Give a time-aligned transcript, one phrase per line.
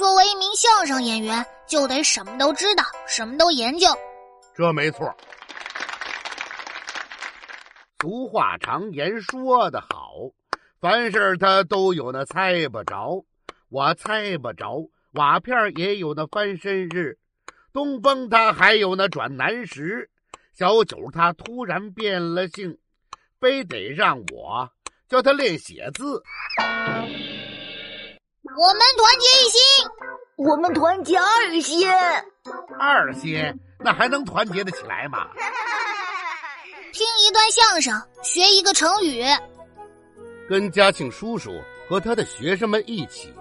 [0.00, 3.86] 作为一名相声演员，就得什么都知道，什么都研究。
[4.56, 5.14] 这没错。
[8.00, 10.14] 俗话常言说得好，
[10.80, 13.22] 凡事他都有那猜不着。
[13.68, 17.18] 我猜不着，瓦片也有那翻身日，
[17.74, 20.08] 东风他还有那转南时，
[20.54, 22.78] 小九他突然变了性，
[23.38, 24.70] 非得让我
[25.10, 26.22] 教他练写字。
[28.56, 29.60] 我们团结一心，
[30.36, 31.88] 我们团结二心，
[32.78, 35.28] 二心那还能团结得起来吗？
[36.92, 39.24] 听一段相声，学一个成语，
[40.48, 41.52] 跟嘉庆叔叔
[41.88, 43.32] 和他的学生们一起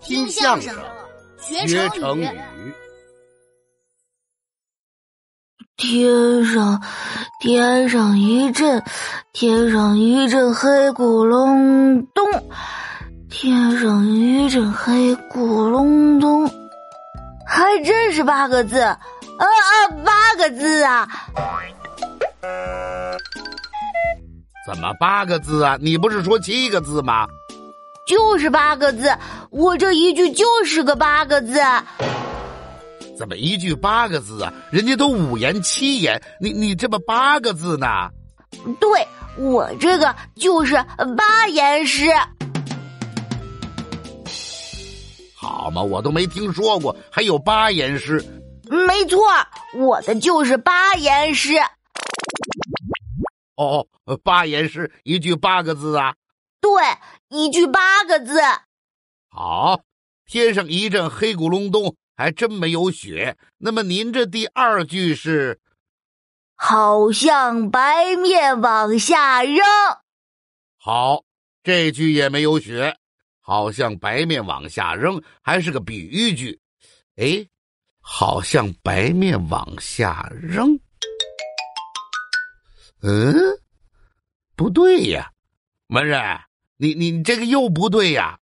[0.00, 0.74] 听相声，
[1.38, 2.28] 学成语。
[5.76, 6.80] 天上，
[7.40, 8.80] 天上一阵，
[9.32, 12.24] 天上一阵黑咕隆咚。
[13.36, 16.48] 天上一阵黑咕隆咚，
[17.44, 18.96] 还真是八个字，啊
[19.38, 19.48] 啊，
[20.04, 21.08] 八个字啊！
[24.64, 25.76] 怎么八个字啊？
[25.80, 27.26] 你不是说七个字吗？
[28.06, 29.12] 就是八个字，
[29.50, 31.60] 我这一句就是个八个字。
[33.18, 34.52] 怎么一句八个字啊？
[34.70, 37.86] 人家都五言七言，你你这么八个字呢？
[38.78, 40.76] 对我这个就是
[41.16, 42.06] 八言诗。
[45.44, 48.18] 好嘛，我都没听说过还有八言诗。
[48.70, 49.20] 没错，
[49.74, 51.52] 我的就是八言诗。
[53.56, 56.14] 哦哦，八言诗一句八个字啊？
[56.62, 56.70] 对，
[57.28, 58.40] 一句八个字。
[59.28, 59.82] 好，
[60.24, 63.36] 天上一阵黑咕隆咚，还真没有雪。
[63.58, 65.60] 那么您这第二句是？
[66.56, 69.58] 好像白面往下扔。
[70.78, 71.22] 好，
[71.62, 72.96] 这句也没有雪。
[73.46, 76.58] 好像白面往下扔，还是个比喻句。
[77.16, 77.46] 哎，
[78.00, 80.80] 好像白面往下扔。
[83.02, 83.34] 嗯，
[84.56, 85.30] 不对呀，
[85.88, 86.40] 门人，
[86.78, 88.38] 你你这个又不对呀？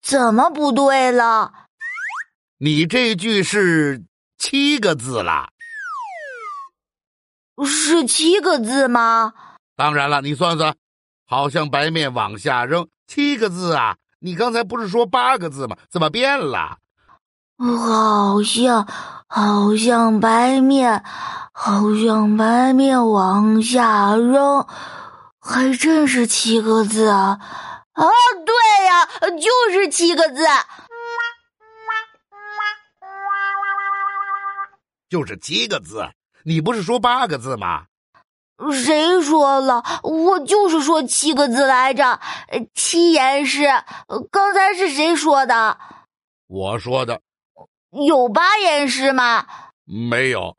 [0.00, 1.66] 怎么不对了？
[2.58, 4.04] 你这句是
[4.38, 5.48] 七个字了。
[7.66, 9.34] 是七个字吗？
[9.74, 10.76] 当然了，你算算，
[11.24, 13.96] 好像白面往下扔，七个字啊。
[14.20, 15.76] 你刚才不是说八个字吗？
[15.88, 16.78] 怎么变了？
[17.58, 18.86] 好像，
[19.26, 21.02] 好像白面，
[21.52, 24.66] 好像白面往下扔，
[25.40, 27.38] 还真是七个字啊！
[27.92, 28.06] 啊，
[28.46, 28.54] 对
[28.86, 29.06] 呀，
[29.38, 30.42] 就是七个字，
[35.08, 36.08] 就是七个字。
[36.44, 37.84] 你不是说八个字吗？
[38.72, 39.82] 谁说了？
[40.02, 42.20] 我就是说七个字来着，
[42.74, 43.66] 七言诗。
[44.30, 45.78] 刚才是谁说的？
[46.46, 47.20] 我说的。
[48.06, 49.46] 有八言诗吗？
[49.84, 50.56] 没有。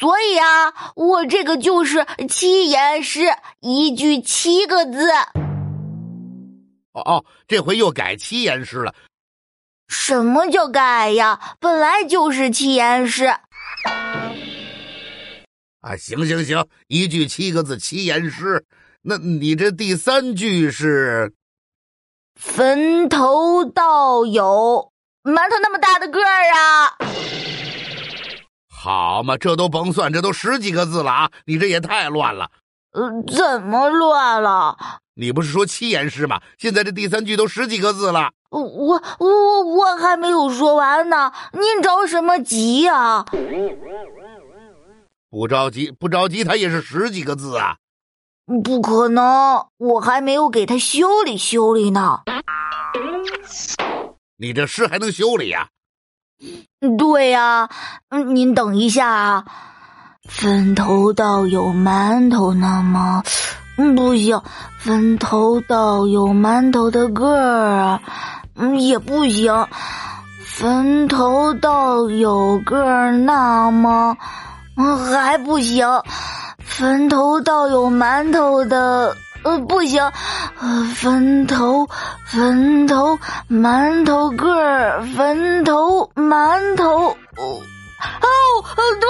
[0.00, 5.10] 所以啊，我这个就是七言诗，一句七个字。
[6.92, 8.94] 哦哦，这回又改七言诗了。
[9.86, 11.38] 什么叫改呀？
[11.60, 13.34] 本来就是七言诗。
[15.82, 18.64] 啊，行行行，一句七个字七言诗，
[19.02, 21.34] 那你这第三句是？
[22.36, 24.92] 坟头倒有
[25.24, 26.96] 馒头那么大的个儿啊！
[28.68, 31.30] 好嘛，这都甭算，这都十几个字了啊！
[31.46, 32.50] 你这也太乱了。
[32.92, 34.76] 呃，怎么乱了？
[35.14, 36.40] 你不是说七言诗吗？
[36.58, 38.30] 现在这第三句都十几个字了。
[38.50, 43.24] 我我我还没有说完呢，您着什么急呀？
[45.32, 47.76] 不着急，不着急，他也是十几个字啊！
[48.62, 52.20] 不可能，我还没有给他修理修理呢。
[54.36, 55.68] 你这诗还能修理呀？
[56.98, 57.70] 对呀，
[58.26, 59.46] 您等一下啊。
[60.28, 63.22] 坟头倒有馒头那么，
[63.96, 64.38] 不行，
[64.80, 68.00] 坟头倒有馒头的个儿，
[68.56, 69.66] 嗯，也不行。
[70.44, 74.14] 坟头倒有个儿那么。
[74.76, 75.86] 嗯，还不行，
[76.58, 79.14] 坟头倒有馒头的，
[79.44, 80.02] 呃，不行，
[80.58, 81.86] 呃，坟头，
[82.26, 83.18] 坟头，
[83.50, 87.16] 馒头个儿，坟头，馒头，哦，
[88.22, 88.28] 哦，
[89.00, 89.08] 对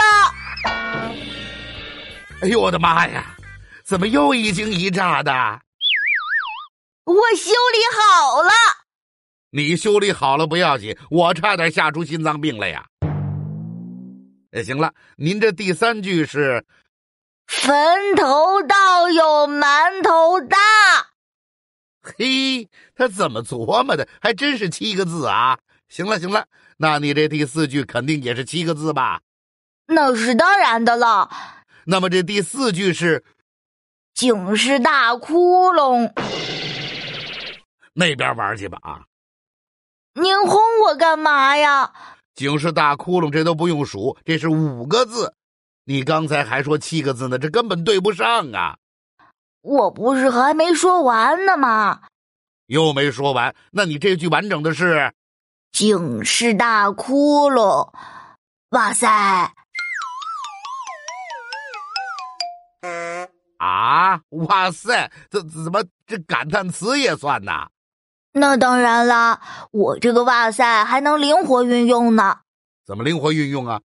[0.00, 0.72] 了，
[2.42, 3.24] 哎呦我的妈呀，
[3.84, 5.32] 怎么又一惊一乍的？
[7.04, 8.50] 我修理好了，
[9.50, 12.84] 你修理好了不要紧，我差点吓出心脏病来呀。
[14.54, 16.64] 也行了，您这第三句是
[17.48, 20.56] “坟头倒有馒头大”，
[22.00, 24.08] 嘿，他怎么琢磨的？
[24.20, 25.58] 还真是七个字啊！
[25.88, 26.46] 行了行了，
[26.76, 29.22] 那你这第四句肯定也是七个字吧？
[29.86, 31.28] 那是当然的了。
[31.86, 33.24] 那么这第四句是
[34.14, 36.12] “井是大窟窿”，
[37.94, 39.02] 那边玩去吧啊！
[40.14, 41.92] 您轰我干嘛呀？
[42.34, 45.34] 警示大窟窿，这都不用数，这是五个字。
[45.84, 48.76] 你刚才还说七个字呢，这根本对不上啊！
[49.60, 52.02] 我不是还没说完呢吗？
[52.66, 55.12] 又没说完，那你这句完整的是
[55.72, 57.92] “警示大窟窿”。
[58.70, 59.06] 哇塞！
[63.58, 64.20] 啊！
[64.30, 65.10] 哇塞！
[65.30, 67.68] 这怎么这感叹词也算呐？
[68.36, 69.40] 那当然啦，
[69.70, 72.38] 我这个哇塞还能灵活运用呢。
[72.84, 73.80] 怎么灵活运用啊？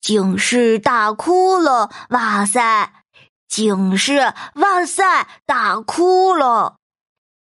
[0.00, 1.90] 警示大窟窿！
[2.10, 3.04] 哇塞！
[3.46, 4.34] 警示！
[4.56, 5.28] 哇塞！
[5.46, 6.74] 大窟窿！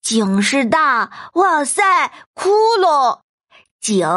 [0.03, 1.31] 警示大！
[1.33, 1.81] 哇塞！
[2.35, 3.21] 窟窿！
[3.81, 4.07] 警！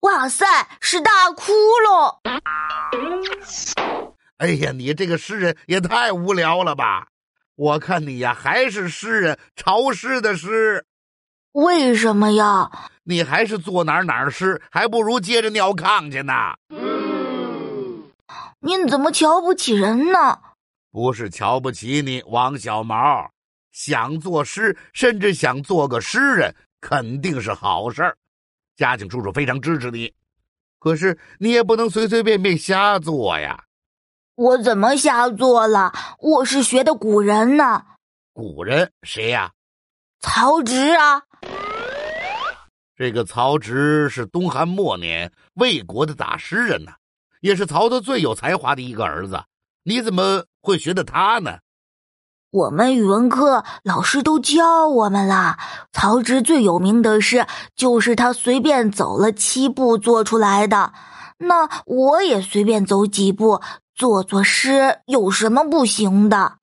[0.00, 0.46] 哇塞！
[0.80, 2.18] 是大窟窿！
[4.38, 7.06] 哎呀，你这个诗人也太无聊了吧！
[7.54, 10.84] 我看你呀，还是诗人潮湿的诗。
[11.52, 12.70] 为什么呀？
[13.02, 16.32] 你还是坐哪儿哪儿湿，还不如接着尿炕去呢。
[16.68, 18.04] 嗯
[18.60, 20.38] 您怎么瞧不起人呢？
[20.92, 23.30] 不是瞧不起你，王小毛。
[23.72, 28.16] 想作诗，甚至想做个诗人，肯定是好事儿。
[28.76, 30.12] 嘉靖叔叔非常支持你。
[30.78, 33.64] 可是你也不能随随便便瞎做呀。
[34.34, 35.92] 我怎么瞎做了？
[36.18, 37.82] 我是学的古人呢。
[38.32, 39.50] 古人谁呀？
[40.20, 41.22] 曹植啊。
[43.00, 46.92] 这个曹植是东汉末年魏国的大诗人呢。
[47.40, 49.42] 也是曹操最有才华的一个儿子，
[49.82, 51.60] 你怎么会学的他呢？
[52.50, 55.56] 我们语文课老师都教我们了，
[55.94, 60.92] 曹植最有名的诗就是他随便走了七步做出来的。
[61.38, 63.62] 那我也随便走几步
[63.94, 66.58] 做做诗，有什么不行的？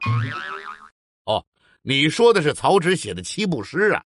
[1.26, 1.44] 哦，
[1.82, 4.04] 你说的是曹植写的七步诗啊？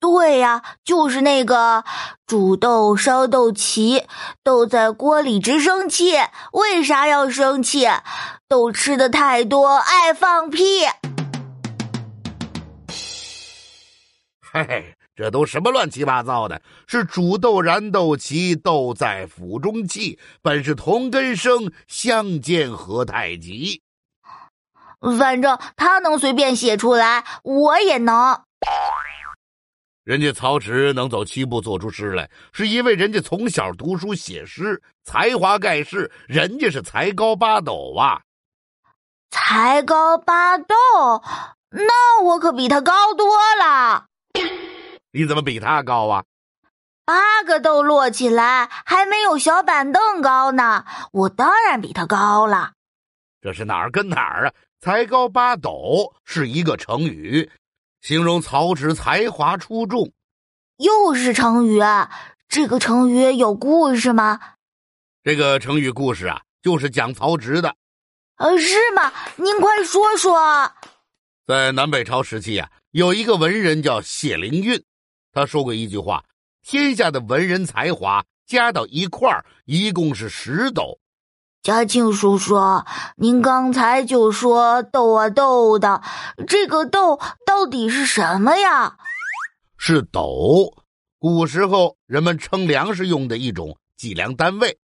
[0.00, 1.84] 对呀，就是那个
[2.26, 4.04] 煮豆烧豆萁，
[4.44, 6.16] 豆在锅里直生气。
[6.52, 7.88] 为啥要生气？
[8.46, 10.86] 豆吃的太多，爱放屁。
[14.52, 16.62] 嘿，这都什么乱七八糟的？
[16.86, 20.18] 是煮豆燃豆萁，豆在釜中泣。
[20.40, 23.82] 本是同根生，相煎何太急。
[25.18, 28.42] 反正他能随便写出来，我也能。
[30.08, 38.22] 人家曹植能走七步做出诗来，是因为人家从小读书写诗，才华盖世，人家是才高八斗啊！
[39.30, 40.74] 才高八斗，
[41.68, 44.06] 那我可比他高多了。
[45.12, 46.24] 你怎么比他高啊？
[47.04, 52.72] 八个豆摞起来还没有小板凳高呢，我当然比他高了。
[53.42, 54.54] 这是哪儿跟哪儿啊？
[54.80, 57.50] 才高八斗是一个成语。
[58.00, 60.12] 形容曹植才华出众，
[60.76, 61.80] 又是成语。
[62.48, 64.40] 这个成语有故事吗？
[65.22, 67.74] 这个成语故事啊，就是讲曹植的。
[68.36, 69.12] 呃，是吗？
[69.36, 70.72] 您快说说。
[71.46, 74.82] 在南北朝时期啊，有一个文人叫谢灵运，
[75.32, 76.24] 他说过一句话
[76.62, 80.98] ：“天下的文人才华加到一块儿，一共是十斗。”
[81.68, 82.56] 嘉庆叔叔，
[83.18, 86.00] 您刚才就说豆啊豆的，
[86.46, 88.96] 这个豆到底是什么呀？
[89.76, 90.72] 是斗，
[91.18, 94.78] 古时候人们称粮食用的一种计量单位。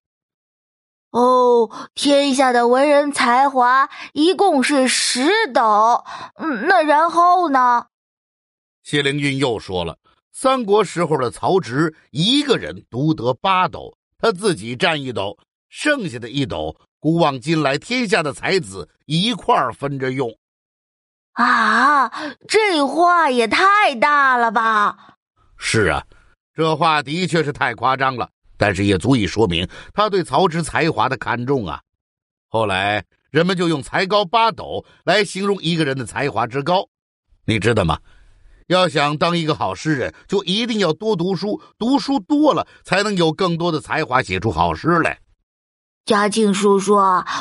[1.13, 6.03] 哦，天下的文人才华一共是十斗，
[6.35, 7.87] 嗯，那然后呢？
[8.83, 9.99] 谢灵运又说了，
[10.33, 15.39] 三国时候的曹植一个人独得八斗，他自己占一斗。
[15.75, 20.31] 剩下的一斗，古往今来天下的才子一块儿分着用。
[21.33, 22.11] 啊，
[22.47, 25.17] 这话也太大了吧！
[25.57, 26.05] 是啊，
[26.53, 31.81] 这话的确是太夸张了，但是也足以说明他对曹植才华的看重啊。
[32.49, 36.87] 后来人们就用“才高八斗”来形容一个人的才华之高。
[37.47, 37.99] 你知道吗？
[38.67, 45.19] 要想当一个好诗人，就一定要多读书，读书多了才能有更多的才华，写出好诗来。
[46.05, 46.97] 嘉靖叔叔，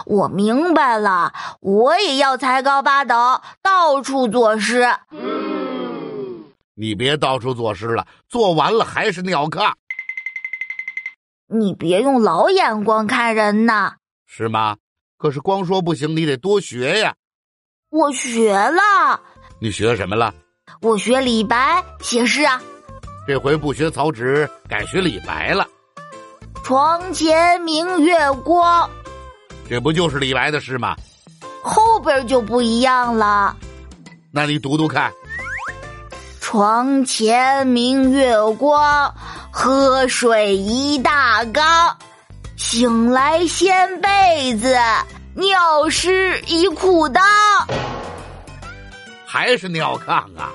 [0.06, 4.88] 我明白了，我也要才高八斗，到处作诗。
[5.12, 6.44] 嗯
[6.75, 9.74] 你别到处作诗了，做完了还是尿炕。
[11.48, 13.96] 你别用老眼光看人呐。
[14.25, 14.77] 是吗？
[15.18, 17.13] 可是光说不行，你得多学呀。
[17.89, 19.22] 我学了。
[19.60, 20.34] 你学什么了？
[20.82, 22.62] 我学李白写诗啊。
[23.27, 25.68] 这回不学曹植，改学李白了。
[26.63, 28.89] 床前明月光，
[29.70, 30.96] 这不就是李白的诗吗？
[31.62, 33.56] 后边就不一样了。
[34.32, 35.12] 那你读读看。
[36.39, 39.13] 床前明月光，
[39.51, 41.98] 喝水一大缸。
[42.58, 44.77] 醒来掀被子，
[45.34, 47.22] 尿湿一裤裆。
[49.25, 50.51] 还是尿炕啊？